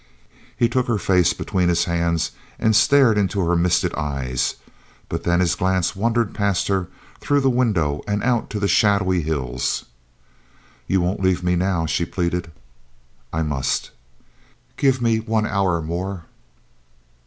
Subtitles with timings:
[0.57, 4.55] He took her face between his hands, and stared into her misted eyes,
[5.09, 6.87] but then his glance wandered past her,
[7.19, 9.85] through the window, out to the shadowy hills.
[10.87, 12.51] "You won't leave me now?" she pleaded.
[13.31, 13.91] "I must!"
[14.75, 16.25] "Give me one hour more!"